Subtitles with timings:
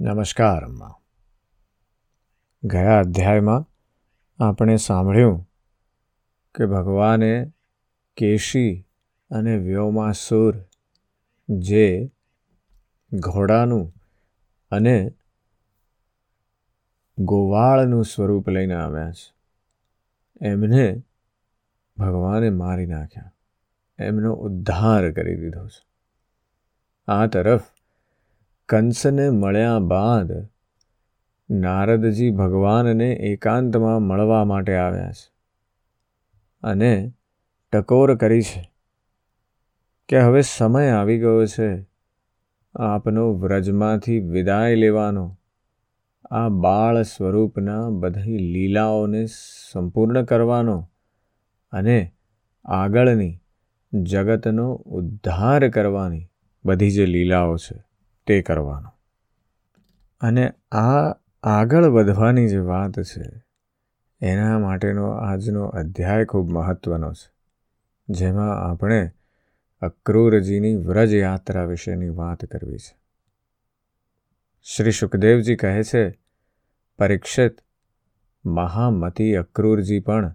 [0.00, 0.94] નમસ્કાર, અમ્મા.
[2.64, 3.64] ગયા અધ્યાયમાં
[4.44, 5.50] આપણે સાંભળ્યું
[6.54, 7.52] કે ભગવાને
[8.16, 8.86] કેશી
[9.30, 10.64] અને વ્યોમાસુર
[11.48, 12.10] જે
[13.12, 13.94] ઘોડાનું
[14.70, 15.10] અને
[17.18, 19.34] ગોવાળનું સ્વરૂપ લઈને આવ્યા છે,
[20.40, 21.02] એમને
[21.96, 23.32] ભગવાને મારી નાખ્યા.
[23.98, 25.86] એમનો ઉદ્ધાર કરી દીધો છે.
[27.08, 27.62] આ તરફ
[28.68, 30.48] કંસને મળ્યા બાદ
[31.50, 35.32] નારદજી ભગવાનને એકાંતમાં મળવા માટે આવ્યા છે
[36.62, 37.12] અને
[37.72, 38.72] ટકોર કરી છે
[40.08, 41.86] કે હવે સમય આવી ગયો છે
[42.74, 45.38] આપનો વ્રજમાંથી વિદાય લેવાનો.
[46.30, 49.26] આ બાળ સ્વરૂપના બધી લીલાઓને
[49.72, 50.88] સંપૂર્ણ કરવાનો
[51.72, 52.12] અને
[52.64, 53.40] આગળની
[53.92, 56.28] જગતનો ઉદ્ધાર કરવાની
[56.64, 57.87] બધી જે લીલાઓ છે.
[58.28, 58.90] તે કરવાનો.
[60.20, 61.10] અને આ
[61.42, 63.42] આગળ વધવાની જે વાત છે,
[64.20, 67.32] એના માટેનો આજનો અધ્યાય ખૂબ મહત્ત્વનો છે.
[68.08, 69.10] જેમાં આપણે
[69.80, 72.96] અક્રૂરજીની વ્રજ યાત્રા વિશેની વાત કરવી છે.
[74.62, 76.18] શ્રી સુખદેવજી કહે છે,
[76.98, 77.60] પરીક્ષિત
[78.44, 80.34] મહામતી અક્રૂરજી પણ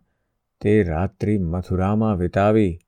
[0.62, 2.80] તે રાત્રિ મથુરામાં વિતાવી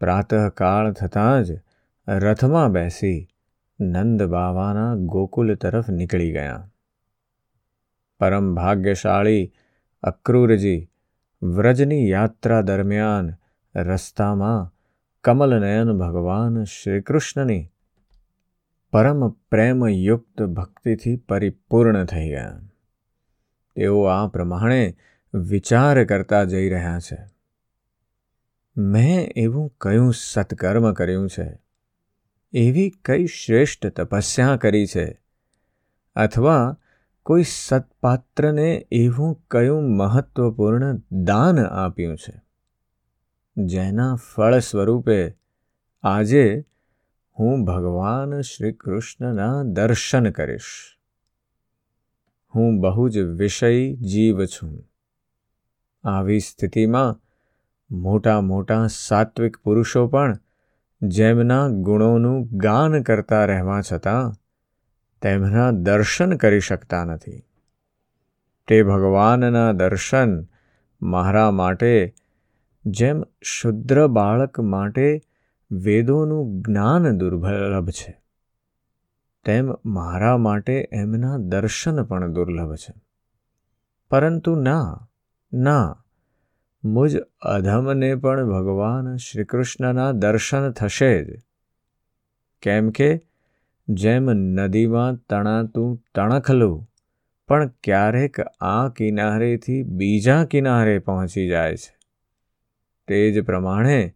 [0.00, 1.60] પ્રાતઃકાળ થતાં જ
[2.08, 3.28] રથમાં બેસી
[3.80, 6.70] નંદ બાવાના ગોકુલ તરફ નીકળી ગયા
[8.18, 9.52] પરમ ભાગ્યશાળી
[10.02, 10.90] અક્રૂરજી
[11.42, 13.32] વ્રજની યાત્રા દરમિયાન
[13.76, 14.74] રસ્તામાં
[15.24, 17.72] કમલનયન ભગવાન શ્રીકૃષ્ણની
[18.92, 22.60] પરમ પ્રેમયુક્ત ભક્તિથી પરિપૂર્ણ થઈ ગયા
[23.76, 24.96] તેઓ આ પ્રમાણે
[25.34, 27.18] વિચાર કરતા જઈ રહ્યા છે।
[28.76, 31.61] મેં એવું કયું સત્કર્મ કર્યું છે?
[32.52, 35.22] એવી કઈ શ્રેષ્ઠ તપસ્યા કરી છે?
[36.14, 36.76] અથવા
[37.22, 42.42] કોઈ સત્પાત્રને એવું કયું મહત્વપૂર્ણ દાન આપ્યું છે?
[43.56, 45.36] જેના ફળ સ્વરૂપે
[46.02, 46.64] આજે
[47.38, 50.98] હું ભગવાન શ્રી કૃષ્ણના દર્શન કરીશ.
[52.54, 54.88] હું બહુ જ વિષય જીવ છું.
[56.04, 57.20] આવી સ્થિતિમાં
[57.90, 60.38] મોટા મોટા સાત્વિક પુરુષો પણ
[61.02, 64.32] જેમના ગુણોનું ગાન કરતા રહેવા છતાં
[65.22, 67.44] તેમના દર્શન કરી શકતા નથી.
[68.68, 70.48] તે ભગવાનના દર્શન
[71.02, 72.14] મારા માટે
[72.86, 75.20] જેમ શુદ્ર બાળક માટે
[75.70, 78.22] વેદોનું જ્ઞાન દુર્લભ છે,
[79.44, 82.94] તેમ મારા માટે એમના દર્શન પણ દુર્લભ છે.
[84.10, 85.08] પરંતુ ના
[85.52, 86.01] ના
[86.84, 91.38] મુજ અધમને પણ ભગવાન શ્રીકૃષ્ણના દર્શન થશે જ.
[92.62, 93.20] કેમ કે
[93.88, 96.90] જેમ નદીમાં તણાતું તણખલું,
[97.48, 101.96] પણ ક્યારેક આ કિનારેથી બીજા કિનારે પહોંચી જાય છે.
[103.08, 104.14] તે જ પ્રમાણે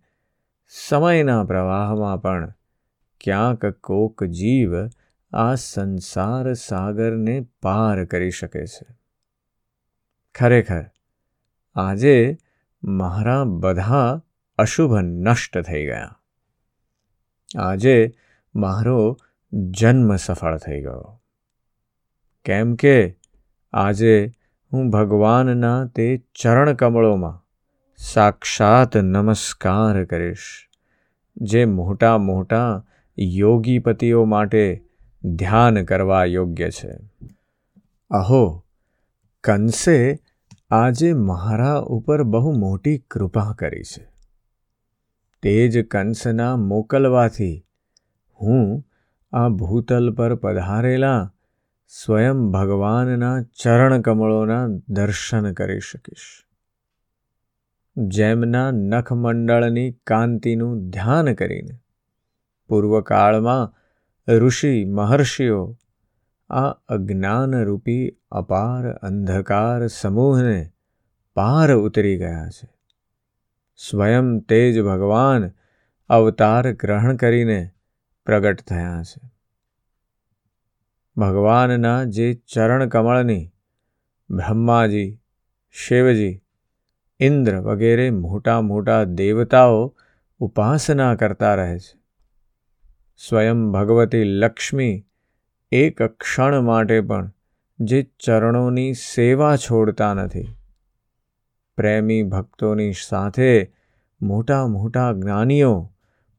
[0.69, 2.55] સમયના પ્રવાહમાં પણ
[3.21, 4.75] ક્યાંક કોક જીવ
[5.33, 8.87] આ સંસાર સાગરને પાર કરી શકે છે.
[10.35, 10.85] ખરેખર,
[11.75, 12.37] આજે
[12.87, 14.23] મારા બધા
[14.59, 16.19] અશુભ નષ્ટ થઈ ગયા.
[17.59, 18.15] આજે
[18.55, 19.19] મારો
[19.53, 21.23] જન્મ સફળ થઈ ગયો.
[22.45, 23.19] કેમ કે
[23.73, 24.33] આજે
[24.73, 27.45] હું ભગવાનના તે ચરણ કમળોમાં
[27.97, 30.69] સાક્ષાત નમસ્કાર કરીશ,
[31.37, 32.85] જે મોટા મોટા
[33.19, 34.85] યોગીપતિઓ માટે
[35.25, 36.93] ધ્યાન કરવા યોગ્ય છે.
[38.11, 38.65] અહો,
[39.45, 40.19] કંસે
[40.71, 44.09] આજે મારા ઉપર બહુ મોટી કૃપા કરી છે.
[45.43, 47.67] તે જ કંસના મોકલવાથી
[48.41, 48.85] હું
[49.33, 51.35] આ ભૂતલ પર પધારેલા
[51.89, 56.45] સ્વયં ભગવાનના ચરણ કમળોના દર્શન કરી શકીશ.
[57.97, 61.79] જેમના નખમંડળની કાંતિનું ધ્યાન કરીને
[62.69, 63.75] પૂર્વકાળમાં
[64.33, 65.77] ઋષિ મહર્ષિઓ
[66.49, 70.71] આ અજ્ઞાનરૂપી અપાર અંધકાર સમૂહને
[71.35, 72.69] પાર ઉતરી ગયા છે.
[73.77, 75.51] સ્વયં તેજ ભગવાન
[76.09, 77.71] અવતાર ગ્રહણ કરીને
[78.27, 79.31] પ્રગટ થયા છે.
[81.17, 83.53] ભગવાનના જે ચરણ કમળની
[84.31, 85.21] બ્રહ્માજી,
[85.71, 86.43] શિવજી,
[87.21, 89.97] ઇન્દ્ર વગેરે મોટા મોટા દેવતાઓ
[90.39, 92.01] ઉપાસના કરતા રહે છે.
[93.17, 95.07] સ્વયં ભગવતી લક્ષ્મી
[95.71, 97.33] એક ક્ષણ માટે પણ
[97.81, 100.57] જે ચરણોની સેવા છોડતા નથી.
[101.77, 103.73] પ્રેમી ભક્તોની સાથે
[104.23, 105.93] મોટા મોટા જ્ઞાનીઓ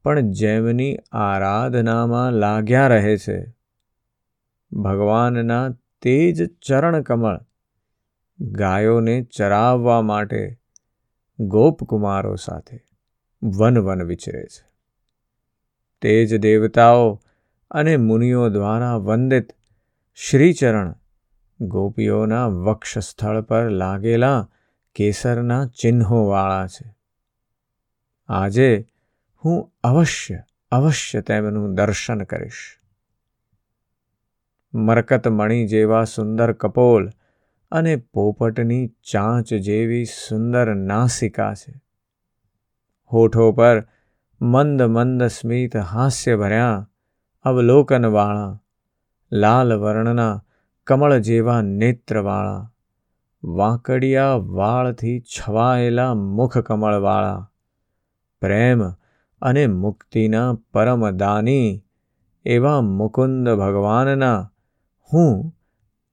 [0.03, 3.56] પણ જેમની આરાધનામાં લાગ્યા રહે છે.
[4.71, 5.69] ભગવાનના
[6.01, 7.39] તે જ ચરણકમળ
[8.39, 10.59] ગાયોને ચરાવવા માટે
[11.39, 12.79] ગોપકુમારો સાથે
[13.44, 14.69] વન વન વિચરે છે.
[16.01, 17.21] તે જ દેવતાઓ
[17.72, 19.54] અને મુનિઓ દ્વારા વંદિત
[20.16, 20.96] શ્રીચરણ
[21.62, 24.50] ગોપીઓના વક્ષસ્થળ પર લાગેલા
[24.96, 26.96] કેસરના ચિહ્નોવાળા છે.
[28.28, 28.88] આજે
[29.46, 32.80] હું અવશ્ય અવશ્ય તેમનું દર્શન કરીશ.
[34.74, 37.10] મરકતમણી જેવા સુંદર કપોલ
[37.72, 41.81] અને પોપટની ચાંચ જેવી સુંદર નાસિકા છે.
[43.12, 43.88] હોઠો પર
[44.42, 46.90] મંદ મંદ સ્મિત હાસ્ય ભર્યા
[47.48, 48.62] અવલોકનવાળા
[49.32, 50.46] લાલ વર્ણના,
[50.88, 52.72] કમળ જેવા નેત્રવાળા
[53.44, 57.52] વાંકડિયા વાળથી છવાયેલા મુખ કમળવાળા
[58.42, 58.90] પ્રેમ
[59.42, 61.84] અને મુક્તિના પરમદાની
[62.46, 64.52] એવા મુકુંદ ભગવાનના
[65.14, 65.54] હું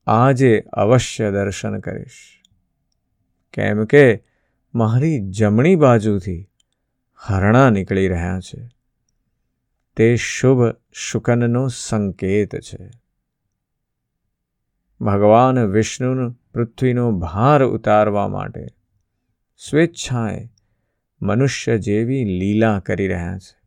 [0.07, 2.41] આજે અવશ્ય દર્શન કરીશ.
[3.53, 4.23] કેમ કે
[4.75, 6.49] મારી જમણી બાજુથી
[7.15, 8.74] હરણા નીકળી રહ્યા છે.
[9.95, 12.89] તે શુભ શુકનનો સંકેત છે.
[15.01, 18.67] ભગવાન વિષ્ણુનું પૃથ્વીનો ભાર ઉતારવા માટે
[19.57, 20.49] સ્વેચ્છાએ
[21.21, 23.65] મનુષ્ય જેવી લીલા કરી રહ્યા છે.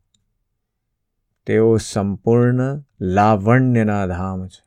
[1.45, 4.65] તેઓ સંપૂર્ણ લાવણ્યના ધામ છે.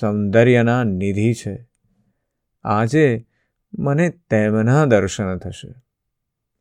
[0.00, 1.68] સૌંદર્યના નિધિ છે.
[2.62, 3.26] આજે
[3.78, 5.74] મને તેમના દર્શન થશે.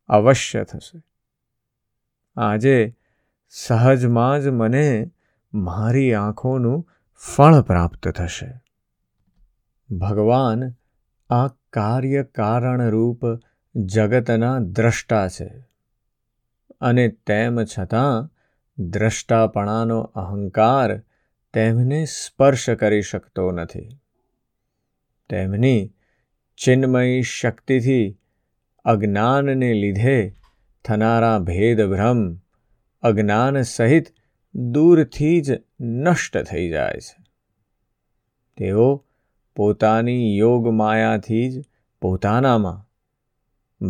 [0.08, 1.04] અવશ્ય થશે.
[2.36, 2.96] આજે
[3.56, 5.12] સહજમાં જ મને
[5.54, 8.62] મારી આંખોનું ફળ પ્રાપ્ત થશે.
[9.96, 10.74] ભગવાન
[11.30, 13.20] આ કાર્ય કારણરૂપ
[13.76, 15.68] જગતના દ્રષ્ટા છે
[16.82, 18.30] અને તેમ છતાં
[18.78, 21.00] દ્રષ્ટાપણાનો અહંકાર
[21.54, 24.00] તેમને સ્પર્શ કરી શકતો નથી.
[25.30, 25.94] તેમની
[26.58, 28.20] ચિન્મયી શક્તિથી
[28.86, 30.36] અજ્ઞાનને લીધે
[30.86, 32.43] થનારા ભેદભ્રમ
[33.04, 34.06] અજ્ઞાન સહિત
[34.56, 35.52] દૂરથી જ
[35.82, 37.24] નષ્ટ થઈ જાય છે.
[38.58, 39.06] તેઓ
[39.56, 41.64] પોતાની યોગ માયાથી જ
[42.02, 42.90] પોતાનામાં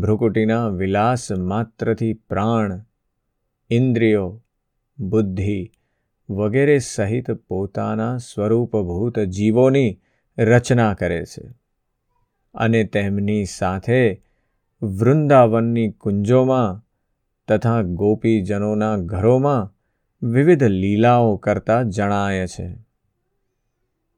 [0.02, 2.86] ભ્રુકુટીના વિલાસ માત્રથી પ્રાણ,
[3.70, 4.44] ઇન્દ્રિયો,
[5.00, 5.72] બુદ્ધિ
[6.30, 10.02] વગેરે સહિત પોતાના સ્વરૂપભૂત જીવોની
[10.38, 11.50] રચના કરે છે
[12.54, 14.24] અને તેમની સાથે
[14.82, 16.83] વૃંદાવનની કુંજોમાં
[17.48, 19.74] તથા ગોપીજનોના ઘરોમાં
[20.22, 22.78] વિવિધ લીલાઓ કરતા જણાય છે.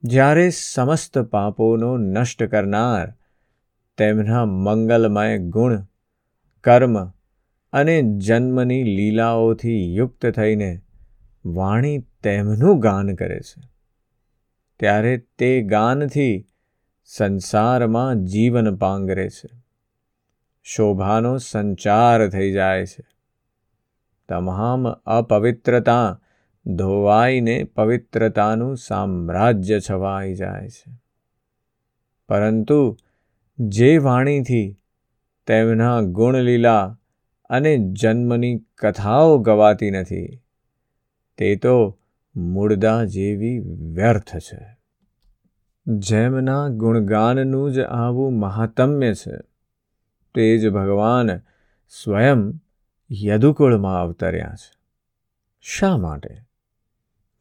[0.04, 3.14] જ્યારે સમસ્ત પાપોનો નષ્ટ કરનાર
[3.98, 5.86] તેમના મંગલમય ગુણ,
[6.64, 7.06] કર્મ
[7.74, 10.82] અને જન્મની લીલાઓથી યુક્ત થઈને
[11.46, 13.62] વાણી તેમનું ગાન કરે છે.
[14.80, 16.48] ત્યારે તે ગાનથી
[17.06, 19.50] સંસારમાં જીવન પાંગરે છે.
[20.64, 23.15] શોભાનો સંચાર થઈ જાય છે.
[24.30, 26.20] તમામ અપવિત્રતા
[26.66, 30.94] ધોવાઈને પવિત્રતાનું સામ્રાજ્ય છવાઈ જાય છે
[32.30, 32.80] પરંતુ
[33.60, 34.78] જે વાણીથી
[35.48, 36.98] તેમના ગુણલીલા
[37.50, 40.30] અને જન્મની કથાઓ ગવાતી નથી
[41.38, 41.76] તે તો
[42.36, 43.58] મૂળદા જેવી
[43.94, 44.62] વ્યર્થ છે
[45.88, 49.36] જેમના ગુણગાનનું જ આવું મહાત્મ્ય છે
[50.36, 51.30] તે જ ભગવાન
[51.90, 52.42] સ્વયં
[53.12, 54.80] યદુકુળમાં અવતર્યા છે.
[55.62, 56.30] શા માટે?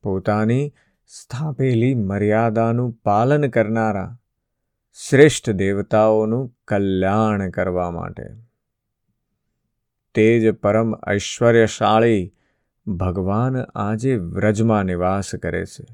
[0.02, 0.74] પોતાની
[1.06, 4.18] સ્થાપેલી મર્યાદાનું પાલન કરનારા
[5.08, 8.24] શ્રેષ્ઠ દેવતાઓનું કલ્યાણ કરવા માટે.
[10.14, 12.34] તે જ પરમ ઐશ્વર્યશાળી
[12.86, 15.86] ભગવાન આજે વ્રજમાં નિવાસ કરે છે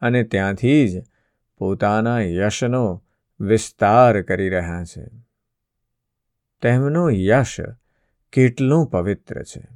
[0.00, 1.04] અને ત્યાંથી જ
[1.58, 3.04] પોતાના યશનો
[3.40, 5.06] વિસ્તાર કરી રહ્યા છે.
[6.62, 7.56] તેમનો યશ
[8.32, 9.68] કેટલું પવિત્ર છે.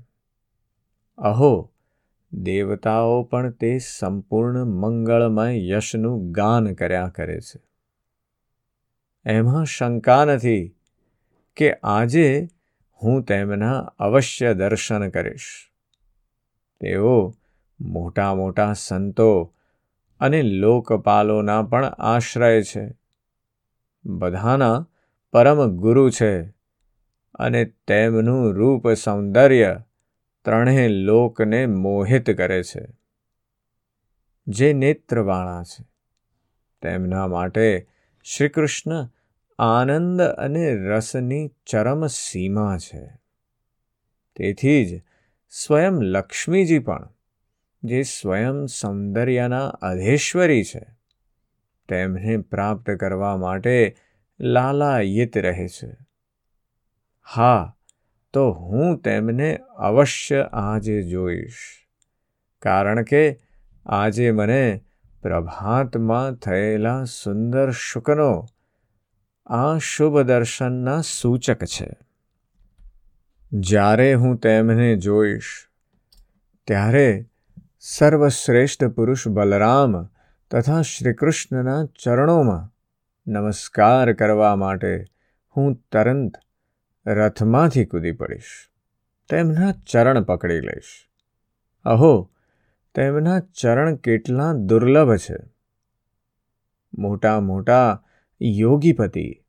[1.18, 1.72] અહો,
[2.32, 7.60] દેવતાઓ પણ તે સંપૂર્ણ મંગળમય યશનું ગાન કર્યા કરે છે.
[9.26, 10.76] એમાં શંકા નથી
[11.56, 12.48] કે આજે
[13.02, 15.70] હું તેમના અવશ્ય દર્શન કરીશ.
[16.80, 17.34] તેઓ
[17.80, 19.54] મોટા મોટા સંતો
[20.20, 22.98] અને લોકપાલોના પણ આશ્રય છે.
[24.04, 24.88] બધાના
[25.32, 26.53] પરમ ગુરુ છે.
[27.34, 29.82] અને તેમનું રૂપ સૌંદર્ય
[30.44, 32.86] ત્રણેય લોકને મોહિત કરે છે,
[34.46, 35.84] જે નેત્રવાળા છે.
[36.82, 37.86] તેમના માટે
[38.24, 39.08] શ્રીકૃષ્ણ
[39.58, 43.10] આનંદ અને રસની ચરમ સીમા છે.
[44.36, 45.02] તેથી જ
[45.48, 47.08] સ્વયં લક્ષ્મીજી પણ,
[47.82, 50.86] જે સ્વયં સૌંદર્યના અધેશ્વરી છે,
[51.88, 53.96] તેમને પ્રાપ્ત કરવા માટે
[54.40, 56.03] લાલાયિત રહે છે.
[57.24, 57.76] હા,
[58.32, 61.56] તો હું તેમને અવશ્ય આજે જોઈશ.
[62.62, 63.40] કારણ કે
[63.86, 64.84] આજે મને
[65.22, 68.46] પ્રભાતમાં થયેલા સુંદર શુકનો
[69.46, 71.90] આ શુભ દર્શનના સૂચક છે.
[73.52, 75.68] જ્યારે હું તેમને જોઈશ,
[76.66, 77.26] ત્યારે
[77.80, 80.04] સર્વશ્રેષ્ઠ પુરુષ બલરામ
[80.50, 82.72] તથા શ્રીકૃષ્ણના ચરણોમાં
[83.26, 85.04] નમસ્કાર કરવા માટે
[85.56, 86.36] હું તરંત
[87.06, 88.70] રથમાંથી કૂદી પડીશ.
[89.30, 91.08] તેમના ચરણ પકડી લઈશ.
[91.84, 92.30] અહો,
[92.94, 95.36] તેમના ચરણ કેટલા દુર્લભ છે.
[96.98, 98.02] મોટા મોટા
[98.42, 99.44] યોગીપતિ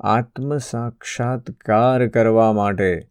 [0.00, 3.10] આત્મ સાક્ષાત્કાર કરવા માટે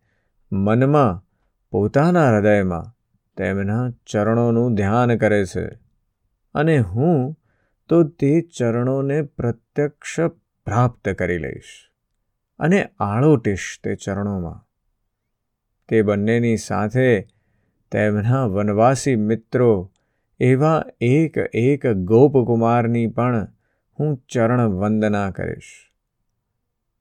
[0.52, 1.26] મનમાં,
[1.72, 2.98] પોતાના હૃદયમાં
[3.38, 5.68] તેમના ચરણોનું ધ્યાન કરે છે.
[6.54, 7.38] અને હું
[7.90, 10.20] તો તે ચરણોને પ્રત્યક્ષ
[10.66, 11.91] પ્રાપ્ત કરી લઈશ.
[12.62, 14.60] અને આળોટીશ તે ચરણોમાં.
[15.90, 17.08] તે બંનેની સાથે
[17.92, 19.72] તેમના વનવાસી મિત્રો
[20.40, 23.48] એવા એક એક ગોપકુમારની પણ
[24.00, 25.72] હું ચરણ વંદના કરીશ.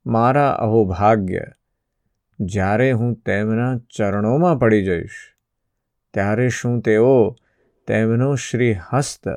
[0.06, 1.44] મારા અહોભાગ્ય,
[2.40, 5.20] જ્યારે હું તેમના ચરણોમાં પડી જઈશ,
[6.14, 7.14] ત્યારે શું તેઓ
[7.86, 9.28] તેમનો શ્રી હસ્ત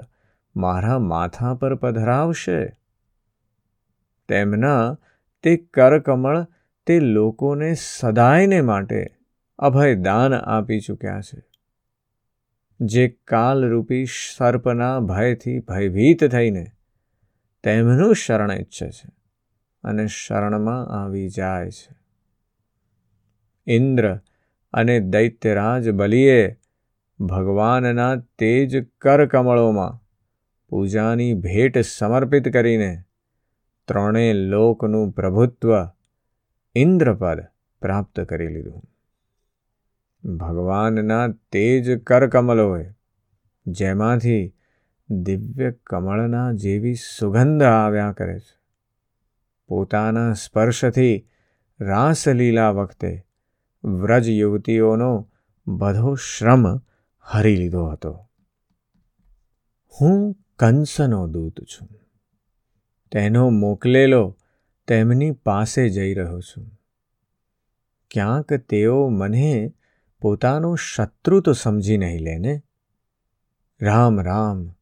[0.55, 2.59] મારા માથા પર પધરાવશે?
[4.29, 4.97] તેમના
[5.43, 6.45] તે કરકમળ
[6.85, 9.17] તે લોકોને સદાયને માટે
[9.59, 11.41] અભયદાન આપી ચૂક્યા છે.
[12.79, 16.65] જે કાલરૂપી સર્પના ભયથી ભયભીત થઈને
[17.63, 19.09] તેમનું શરણ ઈચ્છે છે
[19.83, 21.95] અને શરણમાં આવી જાય છે.
[23.67, 24.19] ઇન્દ્ર
[24.73, 26.57] અને દૈત્યરાજ બલિએ
[27.19, 29.99] ભગવાનના તેજ કરકમળોમાં
[30.67, 33.03] પૂજાની ભેટ સમર્પિત કરીને
[33.87, 35.87] ત્રણેય લોકનું પ્રભુત્વ
[36.75, 37.43] ઇન્દ્રપદ
[37.81, 38.83] પ્રાપ્ત કરી લીધું.
[40.37, 42.85] ભગવાનના તેજ કરકમલોએ
[43.67, 44.55] જેમાંથી
[45.09, 48.59] દિવ્ય કમળના જેવી સુગંધ આવ્યા કરે છે.
[49.67, 51.27] પોતાના સ્પર્શથી
[51.79, 53.25] રાસલીલા વખતે
[53.83, 55.29] વ્રજ યુવતીઓનો
[55.67, 56.77] બધો શ્રમ
[57.19, 58.29] હરી લીધો હતો.
[60.01, 62.02] હું કંસનો દૂત છું.
[63.13, 64.37] તેનો મોકલેલો,
[64.87, 66.81] તેમની પાસે જઈ રહ્યો છું.
[68.11, 69.73] ક્યાંક તેઓ મને
[70.21, 72.61] પોતાનો શત્રુ તો સમજી નહીં લે ને?
[73.81, 74.75] રામ રામ,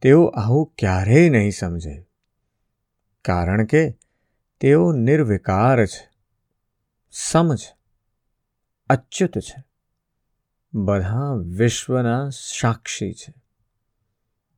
[0.00, 2.06] તેઓ આવું ક્યારેય નહીં સમજે.
[3.22, 3.98] કારણ કે
[4.60, 6.10] તેઓ નિર્વિકાર છે
[7.10, 7.58] સમજ
[8.90, 9.64] અચ્યુત છે.
[10.74, 13.34] બધા વિશ્વના સાક્ષી છે,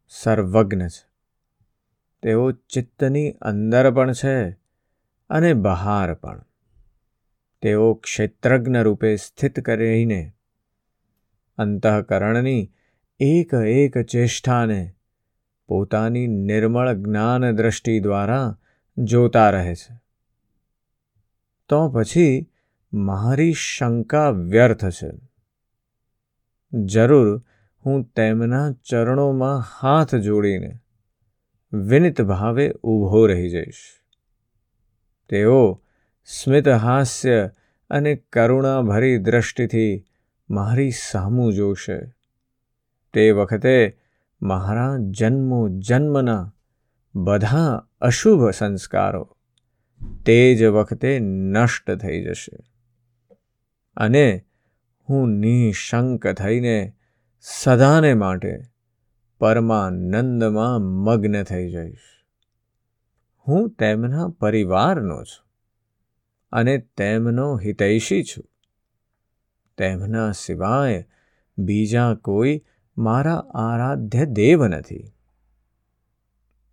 [0.09, 1.10] સર્વજ્ઞ છે.
[2.23, 4.51] તેઓ ચિત્તની અંદર પણ છે
[5.31, 6.45] અને બહાર પણ.
[7.63, 10.33] તેઓ ક્ષેત્રજ્ઞ રૂપે સ્થિત કરીને
[11.59, 12.73] અંતઃકરણની
[13.21, 14.95] એક એક ચેષ્ટાને
[15.67, 18.59] પોતાની નિર્મળ જ્ઞાન દ્રષ્ટિ દ્વારા
[18.99, 20.01] જોતા રહે છે.
[21.69, 22.51] તો પછી
[22.93, 25.11] મારી શંકા વ્યર્થ છે.
[26.73, 27.45] જરૂર
[27.87, 30.79] હું તેમના ચરણોમાં હાથ જોડીને
[31.73, 33.83] વિનિત ભાવે ઊભો રહી જઈશ
[35.31, 35.81] તેઓ
[36.29, 37.51] સ્મિત હાસ્ય
[37.91, 40.05] અને કરુણાભરી દ્રષ્ટિથી
[40.49, 41.99] મારી સામું જોશે
[43.15, 43.77] તે વખતે
[44.43, 46.43] મારા જન્મો જન્મના
[47.15, 49.25] બધા અશુભ સંસ્કારો
[50.25, 52.57] તે જ વખતે નષ્ટ થઈ જશે
[53.97, 54.27] અને
[55.09, 56.77] હું નિશંક થઈને
[57.45, 58.70] સદાને માટે
[59.41, 61.99] પરમાનંદમાં મગ્ન થઈ જઈશ.
[63.49, 65.49] હું તેમના પરિવારનો છું
[66.53, 68.45] અને તેમનો હિતૈષી છું.
[69.79, 71.09] તેમના સિવાય
[71.59, 72.65] બીજા કોઈ
[72.97, 75.13] મારા આરાધ્ય દેવ નથી.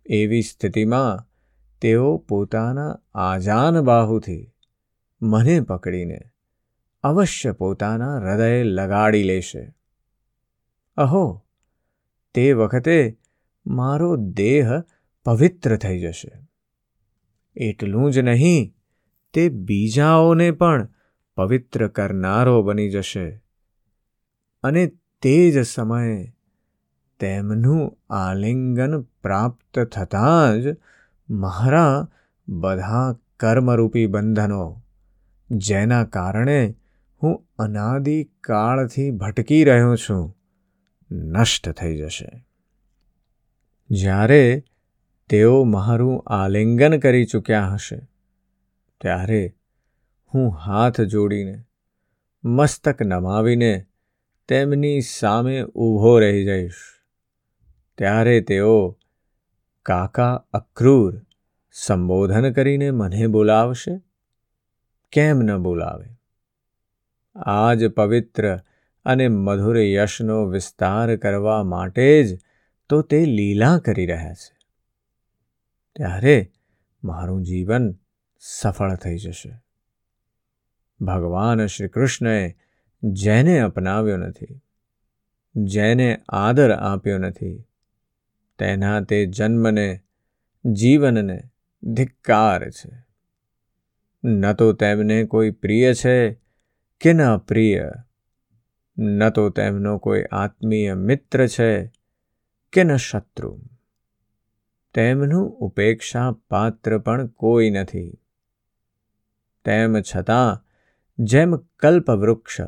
[0.06, 1.28] એવી સ્થિતિમાં
[1.80, 4.54] તેઓ પોતાના આજાન બાહુથી
[5.22, 6.20] મને પકડીને
[7.02, 9.74] અવશ્ય પોતાના હૃદય લગાડી લેશે.
[10.96, 11.44] અહો
[12.34, 13.18] તે વખતે
[13.66, 14.80] મારો દેહ
[15.24, 16.48] પવિત્ર થઈ જશે.
[17.56, 18.74] એટલું જ નહીં,
[19.34, 20.88] તે બીજાઓને પણ
[21.36, 23.42] પવિત્ર કરનારો બની જશે.
[24.62, 24.86] અને
[25.22, 26.34] તે જ સમયે
[27.20, 30.64] તેમનું આલિંગન પ્રાપ્ત થતાં જ
[31.30, 32.08] મારા
[32.48, 34.82] બધા કર્મરૂપી બંધનો,
[35.50, 36.76] જેના કારણે
[37.22, 40.37] હું અનાદિકાળથી ભટકી રહ્યો છું.
[41.10, 42.46] નષ્ટ થઈ જશે.
[43.90, 44.64] જ્યારે
[45.28, 48.00] તેઓ મારું આલિંગન કરી ચૂક્યા હશે,
[49.00, 49.54] ત્યારે
[50.34, 51.64] હું હાથ જોડીને,
[52.44, 53.86] મસ્તક નમાવીને
[54.48, 56.74] તેમની સામે ઊભો રહી જઈશ.
[57.98, 58.98] ત્યારે તેઓ
[59.82, 61.26] કાકા અક્રૂર
[61.72, 64.02] સંબોધન કરીને મને બોલાવશે?
[65.12, 66.06] કેમ ન બોલાવે?
[67.36, 68.58] આ જ પવિત્ર
[69.08, 72.38] અને મધુર યશનો વિસ્તાર કરવા માટે જ
[72.88, 74.56] તો તે લીલા કરી રહ્યા છે.
[75.96, 76.52] ત્યારે
[77.04, 77.98] મારું જીવન
[78.38, 79.52] સફળ થઈ જશે.
[81.00, 82.56] ભગવાન શ્રી કૃષ્ણએ
[83.02, 84.62] જેને અપનાવ્યો નથી,
[85.56, 87.64] જેને આદર આપ્યો નથી,
[88.58, 90.00] તેના તે જન્મને,
[90.64, 91.40] જીવનને
[91.82, 92.90] ધિક્કાર છે.
[94.24, 96.34] ન તો તેમને કોઈ પ્રિય છે
[97.00, 97.92] કે ન પ્રિય
[98.98, 101.92] ન તો તેમનો કોઈ આત્મીય મિત્ર છે
[102.72, 103.60] કે ન શત્રુ.
[104.94, 108.20] તેમનું ઉપેક્ષા પાત્ર પણ કોઈ નથી.
[109.64, 110.64] તેમ છતાં,
[111.18, 112.60] જેમ કલ્પવૃક્ષ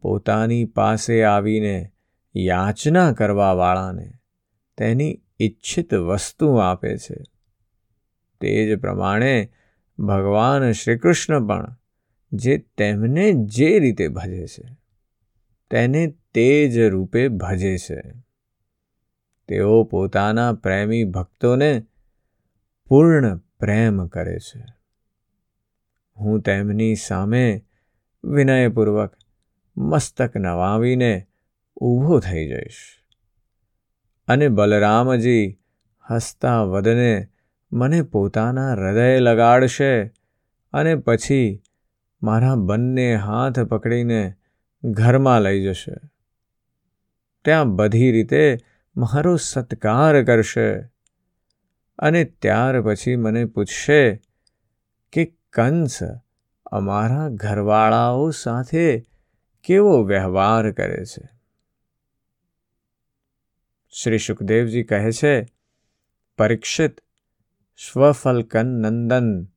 [0.00, 1.92] પોતાની પાસે આવીને
[2.36, 4.12] યાચના કરવાવાળાને
[4.76, 7.22] તેની ઈચ્છિત વસ્તુ આપે છે,
[8.40, 9.52] તે જ પ્રમાણે
[9.98, 11.76] ભગવાન શ્રીકૃષ્ણ પણ
[12.32, 14.81] જે તેમને જે રીતે ભજે છે.
[15.72, 18.00] તેને તે જ રૂપે ભજે છે.
[19.48, 21.86] તેઓ પોતાના પ્રેમી ભક્તોને
[22.88, 24.64] પૂર્ણ પ્રેમ કરે છે.
[26.20, 27.64] હું તેમની સામે
[28.24, 29.16] વિનયપૂર્વક
[29.76, 31.26] મસ્તક નવાવીને
[31.76, 32.98] ઊભો થઈ જઈશ
[34.28, 35.58] અને બલરામજી
[36.10, 37.28] હસતા વદને
[37.72, 40.08] મને પોતાના હૃદય લગાડશે
[40.72, 41.62] અને પછી
[42.22, 44.34] મારા બંને હાથ પકડીને
[44.84, 45.94] ઘરમાં લઈ જશે.
[47.44, 48.58] ત્યાં બધી રીતે
[48.96, 50.80] મારો સત્કાર કરશે.
[51.98, 54.16] અને ત્યાર પછી મને પૂછશે
[55.12, 55.98] કે, કંસ,
[56.66, 59.04] અમારા ઘરવાળાઓ સાથે
[59.64, 61.28] કેવો વ્યવહાર કરે છે?
[63.90, 65.46] શ્રી સુખદેવજી કહે છે,
[66.38, 67.00] પરીક્ષિત
[67.76, 69.48] સ્વફલકન નંદન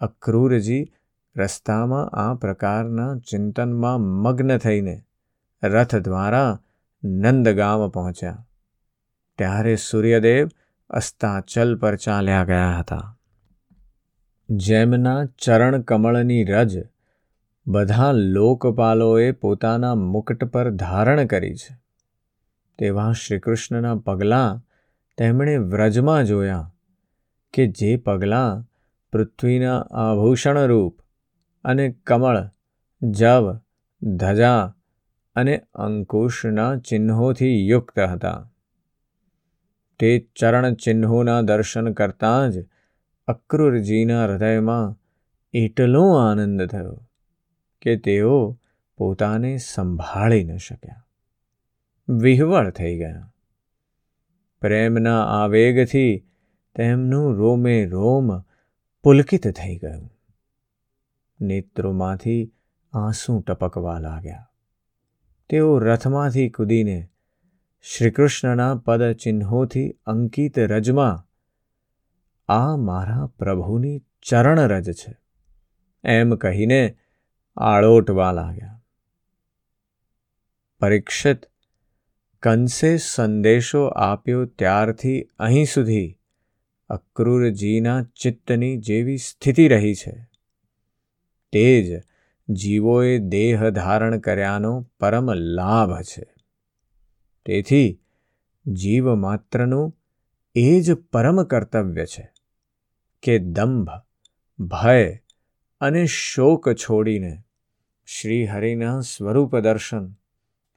[0.00, 0.92] અક્રૂરજી
[1.36, 5.02] રસ્તામાં આ પ્રકારના ચિંતનમાં મગ્ન થઈને
[5.62, 6.60] રથ દ્વારા
[7.04, 8.46] નંદગામ પહોંચ્યા.
[9.38, 10.48] ત્યારે સૂર્યદેવ
[10.90, 13.18] અસ્તાચલ પર ચાલ્યા ગયા હતા.
[14.50, 16.88] જેમના ચરણ કમળની રજ
[17.66, 21.82] બધા લોકપાલોએ પોતાના મુકટ પર ધારણ કરી છે.
[22.78, 24.66] તેવા શ્રીકૃષ્ણના પગલાં
[25.18, 26.74] તેમણે વ્રજમાં જોયા
[27.52, 28.68] કે જે પગલાં
[29.12, 31.01] પૃથ્વીના આભૂષણ રૂપ
[31.64, 32.50] અને કમળ,
[33.02, 33.60] જવ,
[34.02, 34.74] ધજા
[35.34, 38.50] અને અંકુશના ચિહ્નોથી યુક્ત હતા.
[39.98, 42.66] તે ચરણ ચિહ્નોના દર્શન કરતાં જ
[43.26, 44.98] અક્રૂરજીના હૃદયમાં
[45.52, 47.08] એટલો આનંદ થયો
[47.82, 48.60] કે તેઓ
[48.96, 51.06] પોતાને સંભાળી ન શક્યા.
[52.08, 53.32] વિહવળ થઈ ગયા.
[54.60, 56.28] પ્રેમના આવેગથી
[56.74, 58.40] તેમનું રોમે રોમ
[59.02, 60.11] પુલકિત થઈ ગયું.
[61.42, 62.52] નેત્રોમાંથી
[62.92, 64.50] આંસુ ટપકવા લાગ્યા.
[65.48, 67.08] તેઓ રથમાંથી કૂદીને
[67.82, 71.26] શ્રીકૃષ્ણના પદચિહ્નોથી અંકિત રજમાં,
[72.48, 75.18] આ મારા પ્રભુની ચરણરજ છે,
[76.04, 76.96] એમ કહીને
[77.56, 78.82] આળોટવા લાગ્યા.
[80.80, 81.46] પરીક્ષિત
[82.42, 86.18] કંસે સંદેશો આપ્યો ત્યારથી અહીં સુધી
[86.88, 90.31] અક્રૂરજીના ચિત્તની જેવી સ્થિતિ રહી છે.
[91.52, 92.02] તે જ
[92.52, 96.34] જીવોએ દેહ ધારણ કર્યાનો પરમ લાભ છે.
[97.46, 98.00] તેથી
[98.66, 99.98] જીવ માત્રનું
[100.54, 102.32] એ જ પરમ કર્તવ્ય છે
[103.22, 103.88] કે દંભ,
[104.58, 105.18] ભય
[105.80, 107.42] અને શોક છોડીને
[108.06, 110.14] શ્રીહરિના સ્વરૂપ દર્શન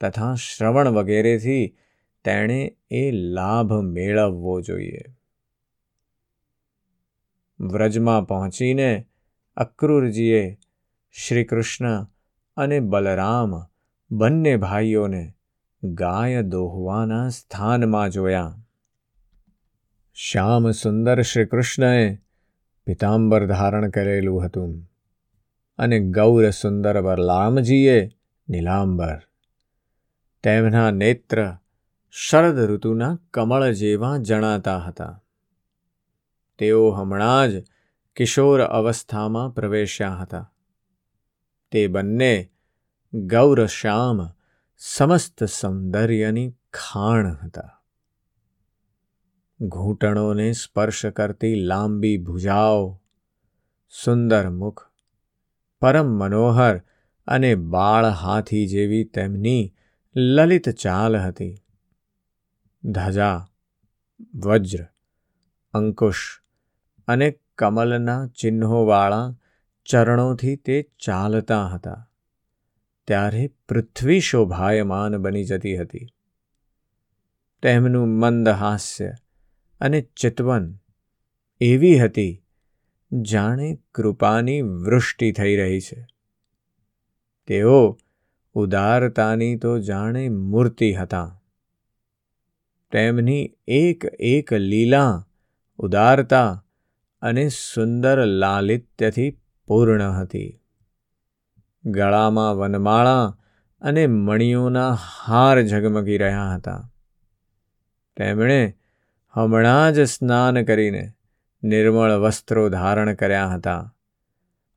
[0.01, 1.77] તથા શ્રવણ વગેરેથી
[2.23, 5.01] તેણે એ લાભ મેળવવો જોઈએ.
[7.59, 9.07] વ્રજમાં પહોંચીને
[9.57, 10.59] અક્રૂરજીએ
[11.17, 12.07] શ્રીકૃષ્ણ
[12.57, 13.65] અને બલરામ
[14.11, 15.33] બંને ભાઈઓને
[15.83, 18.55] ગાય દોહવાના સ્થાનમાં જોયા.
[20.13, 22.17] શ્યામ સુંદર શ્રી કૃષ્ણએ
[22.85, 24.91] પિતાંબર ધારણ કરેલું હતું
[25.77, 28.09] અને ગૌર સુંદર બલરામજીએ
[28.49, 29.21] નીલાંબર.
[30.43, 31.55] તેમના નેત્ર
[32.11, 35.23] શરદ ઋતુના કમળ જેવા જણાતા હતા.
[36.57, 37.63] તેઓ હમણાં જ
[38.15, 40.51] કિશોર અવસ્થામાં પ્રવેશ્યા હતા.
[41.75, 42.51] તે બંને
[43.13, 44.29] ગૌરશ્યામ
[44.77, 47.83] સમસ્ત સૌંદર્યની ખાણ હતા.
[49.61, 53.01] ઘૂંટણોને સ્પર્શ કરતી લાંબી ભુજાઓ,
[54.03, 54.85] સુંદર મુખ,
[55.81, 56.81] પરમ મનોહર
[57.27, 59.75] અને બાળ હાથી જેવી તેમની
[60.15, 61.55] લલિત ચાલ હતી.
[62.83, 63.47] ધજા,
[64.35, 64.85] વજ્ર,
[65.73, 66.41] અંકુશ
[67.07, 69.37] અને કમલના ચિહ્નોવાળા
[69.85, 72.11] ચરણોથી તે ચાલતા હતા.
[73.07, 76.07] ત્યારે પૃથ્વી શોભાયમાન બની જતી હતી.
[77.61, 79.11] તેમનું મંદ હાસ્ય
[79.79, 80.79] અને ચિતવન
[81.61, 82.45] એવી હતી,
[83.21, 86.07] જાણે કૃપાની વૃષ્ટિ થઈ રહી છે.
[87.47, 87.97] તેઓ
[88.53, 91.41] ઉદારતાની તો જાણે મૂર્તિ હતા.
[92.91, 95.27] તેમની એક એક લીલા,
[95.77, 96.65] ઉદારતા
[97.21, 100.61] અને સુંદર લાલિત્યથી પૂર્ણ હતી.
[101.85, 103.37] ગળામાં વનમાળા
[103.81, 106.91] અને મણિયોના હાર ઝગમગી રહ્યા હતા.
[108.17, 108.77] તેમણે
[109.29, 111.13] હમણાં જ સ્નાન કરીને
[111.63, 113.95] નિર્મળ વસ્ત્રો ધારણ કર્યા હતા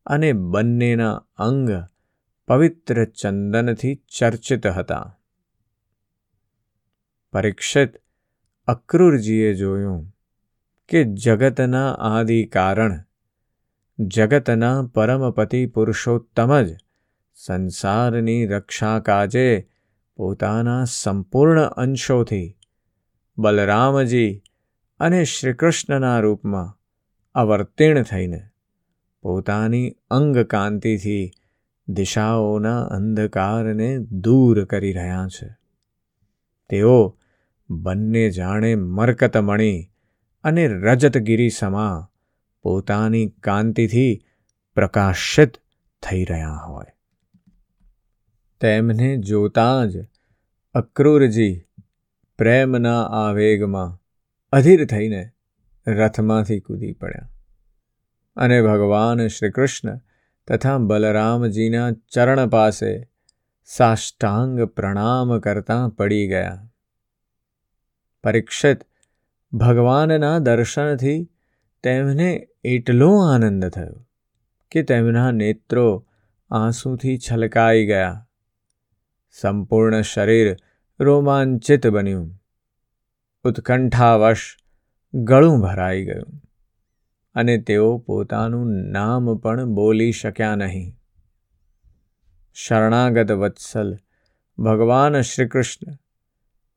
[0.07, 1.70] અને બંનેના અંગ
[2.48, 5.14] પવિત્ર ચંદનથી ચર્ચિત હતા.
[7.33, 7.94] પરીક્ષિત
[8.66, 10.16] અક્રૂરજીએ જોયું
[10.88, 13.01] કે જગતના આદિ કારણ
[14.00, 16.76] જગતના પરમપતિ પુરુષોત્તમ જ
[17.34, 19.68] સંસારની રક્ષા કાજે
[20.16, 22.58] પોતાના સંપૂર્ણ અંશોથી
[23.38, 24.42] બલરામજી
[25.00, 26.78] અને શ્રીકૃષ્ણના રૂપમાં
[27.34, 28.48] અવર્તીર્ણ થઈને
[29.22, 31.30] પોતાની અંગકાંતિથી
[31.88, 35.56] દિશાઓના અંધકારને દૂર કરી રહ્યા છે.
[36.68, 37.18] તેઓ
[37.70, 39.90] બંને જાણે મરકતમણી
[40.44, 42.11] અને રજતગીરી સમા
[42.62, 44.24] પોતાની કાંતિથી
[44.74, 45.54] પ્રકાશિત
[46.02, 46.86] થઈ રહ્યા હોય.
[48.60, 50.06] તેમને જોતાં જ
[50.74, 51.64] અક્રૂરજી
[52.38, 54.02] પ્રેમના આવેગમાં
[54.52, 55.30] અધીર થઈને
[55.86, 57.28] રથમાંથી કૂદી પડ્યા
[58.36, 60.00] અને ભગવાન શ્રી કૃષ્ણ
[60.48, 63.10] તથા બલરામજીના ચરણ પાસે
[63.64, 66.70] સાષ્ટાંગ પ્રણામ કરતાં પડી ગયા.
[68.24, 68.78] પરીક્ષિત
[69.52, 71.30] ભગવાનના દર્શનથી
[71.82, 74.06] તેમને એટલો આનંદ થયો
[74.70, 76.06] કે તેમના નેત્રો
[76.50, 78.28] આંસુથી છલકાઈ ગયા.
[79.30, 80.56] સંપૂર્ણ શરીર
[81.00, 82.42] રોમાંચિત બન્યું.
[83.44, 84.56] ઉત્કંઠાવશ
[85.14, 86.42] ગળું ભરાઈ ગયું
[87.34, 90.94] અને તેઓ પોતાનું નામ પણ બોલી શક્યા નહીં.
[92.54, 93.96] શરણાગત વત્સલ
[94.58, 95.92] ભગવાન શ્રી કૃષ્ણ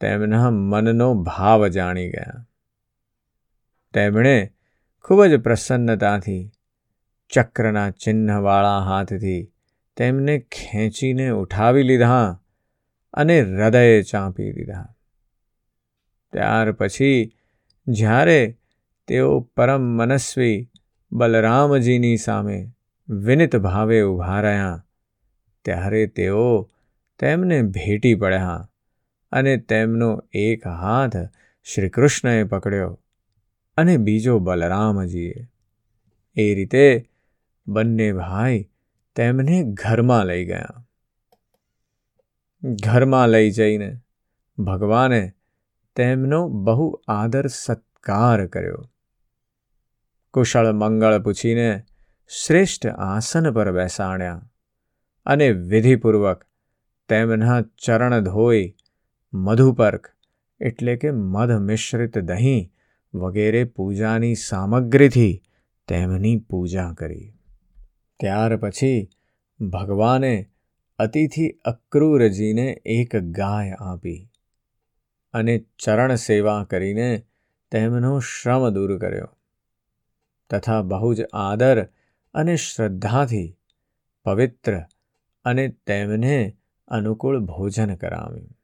[0.02, 2.48] તેમના મનનો ભાવ જાણી ગયા.
[3.94, 4.54] તેમણે
[5.06, 6.52] ખૂબ જ પ્રસન્નતાથી,
[7.30, 9.52] ચક્રના ચિહ્નવાળા હાથથી
[9.98, 12.40] તેમને ખેંચીને ઉઠાવી લીધા
[13.14, 14.88] અને હૃદયે ચાંપી દીધા.
[16.34, 17.34] ત્યાર પછી
[17.88, 18.58] જ્યારે
[19.08, 20.70] તેઓ પરમ મનસ્વી
[21.12, 22.72] બલરામજીની સામે
[23.10, 24.86] વિનિત ભાવે ઊભા રહ્યા,
[25.66, 26.70] ત્યારે તેઓ
[27.20, 28.70] તેમને ભેટી પડ્યા
[29.32, 31.18] અને તેમનો એક હાથ
[31.64, 33.01] શ્રીકૃષ્ણએ પકડ્યો.
[33.78, 35.48] અને બીજો બલરામજીએ
[36.38, 37.10] એ રીતે
[37.68, 38.70] બંને ભાઈ
[39.16, 40.86] તેમને ઘરમાં લઈ ગયા.
[42.64, 43.98] ઘરમાં લઈ જઈને
[44.58, 45.32] ભગવાને
[45.96, 48.84] તેમનો બહુ આદર સત્કાર કર્યો.
[50.34, 51.84] કુશળ મંગળ પૂછીને
[52.30, 54.42] શ્રેષ્ઠ આસન પર બેસાડ્યા
[55.26, 56.46] અને વિધિપૂર્વક
[57.10, 58.76] તેમના ચરણ ધોઈ
[59.34, 60.08] મધુપર્ક
[60.60, 62.72] એટલે કે મધ મિશ્રિત દહીં
[63.14, 65.44] વગેરે પૂજાની સામગ્રીથી
[65.88, 67.34] તેમની પૂજા કરી.
[68.20, 69.10] ત્યાર પછી
[69.60, 70.50] ભગવાને
[71.00, 74.30] અતિથિ અક્રૂરજીને એક ગાય આપી
[75.34, 77.26] અને ચરણ સેવા કરીને
[77.72, 79.38] તેમનો શ્રમ દૂર કર્યો.
[80.50, 81.86] તથા બહુ જ આદર
[82.34, 83.58] અને શ્રદ્ધાથી
[84.26, 84.82] પવિત્ર
[85.46, 88.58] અને તેમને અનુકૂળ ભોજન કરાવ્યું.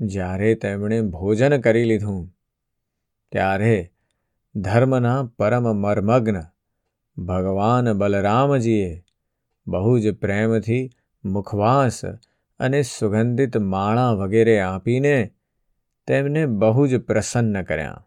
[0.00, 2.35] જ્યારે તેમણે ભોજન કરી લીધું
[3.36, 3.92] ત્યારે
[4.54, 6.42] ધર્મના પરમ મર્મગ્ન
[7.18, 9.04] ભગવાન બલરામજીએ
[9.66, 10.90] બહુ જ પ્રેમથી
[11.24, 12.04] મુખવાસ
[12.60, 15.34] અને સુગંધિત માળા વગેરે આપીને
[16.06, 18.06] તેમને બહુ જ પ્રસન્ન કર્યા.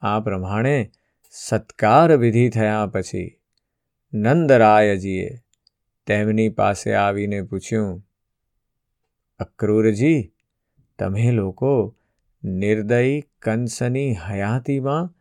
[0.00, 0.92] આ પ્રમાણે
[1.30, 3.40] સત્કાર વિધિ થયા પછી
[4.12, 5.38] નંદરાયજીએ
[6.06, 8.06] તેમની પાસે આવીને પૂછ્યું,
[9.38, 10.32] અક્રૂરજી,
[10.98, 11.96] તમે લોકો
[12.44, 15.14] નિર્દયી કંસની હયાતીમાં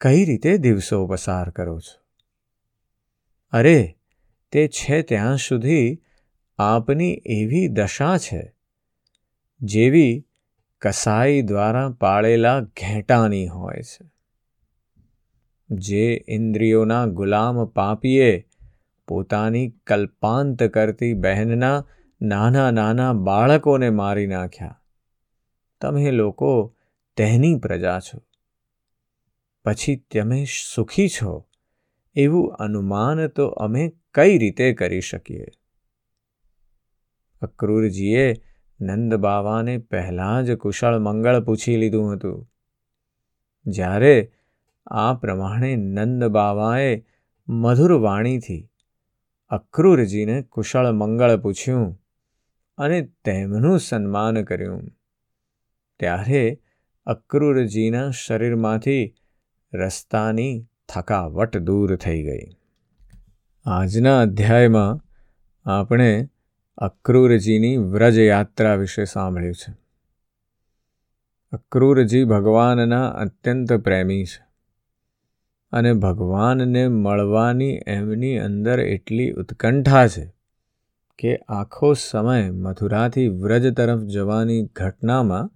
[0.00, 2.04] કઈ રીતે દિવસો પસાર કરો છો?
[3.52, 3.94] અરે,
[4.52, 6.02] તે છે ત્યાં સુધી
[6.58, 8.54] આપની એવી દશા છે,
[9.60, 10.26] જેવી
[10.82, 14.10] કસાઈ દ્વારા પાળેલા ઘેટાની હોય છે.
[15.70, 18.46] જે ઇન્દ્રિયોના ગુલામ પાપીએ
[19.08, 21.84] પોતાની કલ્પાંત કરતી બહેનના
[22.22, 24.80] નાના નાના બાળકોને મારી નાખ્યા.
[25.80, 26.74] તમે લોકો
[27.16, 28.22] તેની પ્રજા છો.
[29.64, 31.46] પછી તમે સુખી છો.
[32.14, 35.46] એવું અનુમાન તો અમે કઈ રીતે કરી શકીએ?
[37.42, 38.34] અક્રૂરજીએ
[38.80, 42.50] નંદ બાવાને પહેલાં જ કુશળ મંગળ પૂછી લીધું હતું.
[43.66, 44.32] જ્યારે
[44.86, 47.04] આ પ્રમાણે નંદ બાવાએ
[47.48, 48.70] મધુર વાણીથી
[49.48, 52.02] અક્રૂરજીને કુશળ મંગળ પૂછ્યું
[52.78, 54.90] અને તેમનું સન્માન કર્યું.
[56.04, 56.44] ત્યારે
[57.06, 59.14] અક્રૂરજીના શરીરમાંથી
[59.72, 62.44] રસ્તાની થકાવટ દૂર થઈ ગઈ.
[63.64, 65.00] આજના અધ્યાયમાં
[65.70, 66.28] આપણે
[66.78, 69.74] અક્રૂરજીની વ્રજયાત્રા વિશે સાંભળ્યું છે.
[71.52, 74.44] અક્રૂરજી ભગવાનના અત્યંત પ્રેમી છે
[75.72, 80.34] અને ભગવાનને મળવાની એમની અંદર એટલી ઉત્કંઠા છે
[81.18, 85.50] કે આખો સમય મથુરાથી વ્રજ તરફ જવાની ઘટનામાં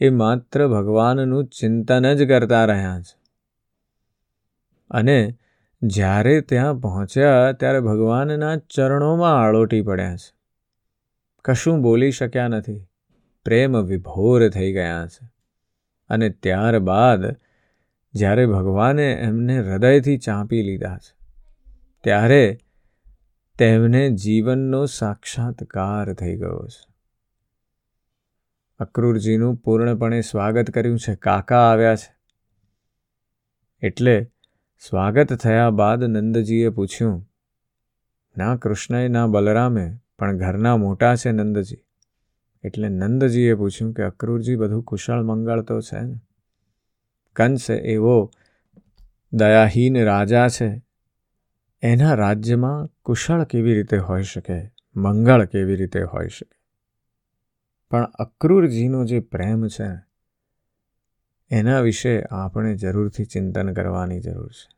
[0.00, 3.20] એ માત્ર ભગવાનનું ચિંતન જ કરતા રહ્યા છે.
[4.90, 5.38] અને
[5.82, 10.34] જ્યારે ત્યાં પહોંચ્યા ત્યારે ભગવાનના ચરણોમાં આળોટી પડ્યા છે.
[11.44, 12.86] કશું બોલી શક્યા નથી.
[13.44, 15.30] પ્રેમ વિભોર થઈ ગયા છે.
[16.08, 17.36] અને ત્યારબાદ
[18.14, 21.26] જ્યારે ભગવાને એમને હૃદયથી ચાંપી લીધા છે,
[22.04, 22.58] ત્યારે
[23.58, 26.89] તેમને જીવનનો સાક્ષાત્કાર થઈ ગયો છે.
[28.80, 31.14] અક્રૂરજીનું પૂર્ણપણે સ્વાગત કર્યું છે.
[31.14, 32.16] કાકા આવ્યા છે.
[33.82, 34.32] એટલે
[34.88, 37.30] સ્વાગત થયા બાદ નંદજીએ પૂછ્યું,
[38.36, 41.76] ના કૃષ્ણએ, ના બલરામે, પણ ઘરના મોટા છે નંદજી.
[42.64, 46.20] એટલે નંદજીએ પૂછ્યું કે, અક્રૂરજી, બધું કુશળ મંગળ તો છે ને?
[47.36, 48.30] કંસ એવો
[49.32, 50.82] દયાહીન રાજા છે.
[51.82, 54.72] એના રાજ્યમાં કુશળ કેવી રીતે હોઈ શકે?
[54.96, 56.59] મંગળ કેવી રીતે હોઈ શકે?
[57.90, 59.88] પણ અક્રૂરજીનો જે પ્રેમ છે,
[61.50, 64.68] એના વિશે આપણે જરૂરથી ચિંતન કરવાની જરૂર છે.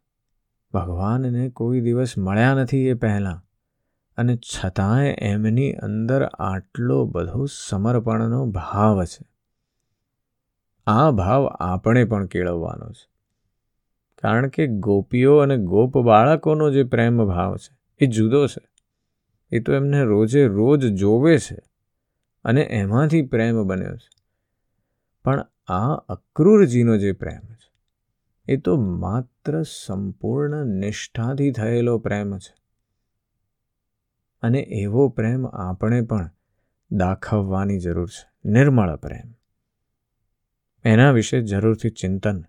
[0.72, 3.44] ભગવાનને કોઈ દિવસ મળ્યા નથી એ પહેલાં,
[4.16, 9.27] અને છતાંય એમની અંદર આટલો બધો સમર્પણનો ભાવ છે.
[10.87, 13.11] આ ભાવ આપણે પણ કેળવવાનો છે.
[14.22, 18.68] કારણ કે ગોપીઓ અને ગોપ બાળકોનો જે પ્રેમ ભાવ છે, એ જુદો છે.
[19.51, 21.59] એ તો એમને રોજે રોજ જોવે છે.
[22.44, 24.22] અને એમાંથી પ્રેમ બન્યો છે.
[25.24, 27.72] પણ આ અક્રૂરજીનો જે પ્રેમ છે,
[28.46, 32.55] એ તો માત્ર સંપૂર્ણ નિષ્ઠાથી થયેલો પ્રેમ છે.
[34.42, 36.31] અને એવો પ્રેમ આપણે પણ
[36.90, 39.35] દાખવવાની જરૂર છે, નિર્મળ પ્રેમ.
[40.85, 42.44] એના વિશે જરૂરથી ચિંતન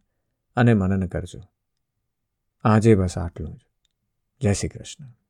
[0.56, 1.42] અને મનન કરજો.
[2.64, 3.60] આજે બસ આટલું જ.
[4.42, 5.23] જય શ્રી કૃષ્ણ.